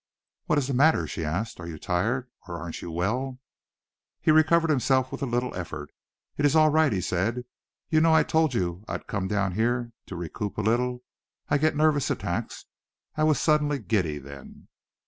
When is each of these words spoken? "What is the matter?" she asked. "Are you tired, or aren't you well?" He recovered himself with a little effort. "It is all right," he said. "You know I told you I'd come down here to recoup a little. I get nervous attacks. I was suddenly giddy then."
"What 0.47 0.57
is 0.57 0.65
the 0.65 0.73
matter?" 0.73 1.05
she 1.05 1.23
asked. 1.23 1.59
"Are 1.59 1.67
you 1.67 1.77
tired, 1.77 2.27
or 2.47 2.57
aren't 2.57 2.81
you 2.81 2.89
well?" 2.89 3.37
He 4.19 4.31
recovered 4.31 4.71
himself 4.71 5.11
with 5.11 5.21
a 5.21 5.27
little 5.27 5.53
effort. 5.53 5.91
"It 6.37 6.43
is 6.43 6.55
all 6.55 6.69
right," 6.71 6.91
he 6.91 7.01
said. 7.01 7.43
"You 7.91 8.01
know 8.01 8.11
I 8.11 8.23
told 8.23 8.55
you 8.55 8.83
I'd 8.87 9.05
come 9.05 9.27
down 9.27 9.51
here 9.51 9.91
to 10.07 10.15
recoup 10.15 10.57
a 10.57 10.61
little. 10.61 11.03
I 11.49 11.59
get 11.59 11.75
nervous 11.75 12.09
attacks. 12.09 12.65
I 13.15 13.23
was 13.23 13.39
suddenly 13.39 13.77
giddy 13.77 14.17
then." 14.17 14.69